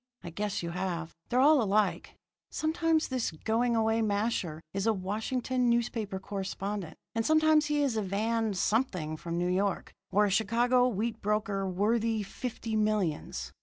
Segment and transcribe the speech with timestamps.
[0.23, 1.13] I guess you have.
[1.29, 2.15] They're all alike.
[2.49, 8.01] Sometimes this going away masher is a Washington newspaper correspondent, and sometimes he is a
[8.01, 13.53] Van Something from New York, or a Chicago wheat broker worthy fifty millions.